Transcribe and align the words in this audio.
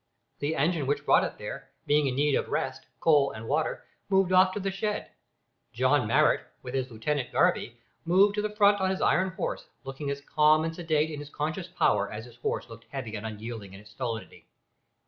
The 0.39 0.55
engine 0.55 0.87
which 0.87 1.05
brought 1.05 1.23
it 1.23 1.37
there, 1.37 1.69
being 1.85 2.07
in 2.07 2.15
need 2.15 2.33
of 2.33 2.47
rest, 2.49 2.87
coal, 2.99 3.29
and 3.33 3.47
water, 3.47 3.85
moved 4.09 4.31
off 4.31 4.51
to 4.55 4.59
the 4.59 4.71
shed. 4.71 5.11
John 5.73 6.07
Marrot 6.07 6.41
with 6.63 6.73
his 6.73 6.89
lieutenant, 6.89 7.31
Garvie, 7.31 7.77
moved 8.03 8.33
to 8.33 8.41
the 8.41 8.49
front 8.55 8.81
on 8.81 8.89
his 8.89 8.99
iron 8.99 9.29
horse, 9.29 9.67
looking 9.83 10.09
as 10.09 10.21
calm 10.21 10.63
and 10.65 10.73
sedate 10.75 11.11
in 11.11 11.19
his 11.19 11.29
conscious 11.29 11.67
power 11.67 12.11
as 12.11 12.25
his 12.25 12.37
horse 12.37 12.67
looked 12.67 12.85
heavy 12.89 13.15
and 13.15 13.27
unyielding 13.27 13.73
in 13.75 13.79
its 13.79 13.91
stolidity. 13.91 14.47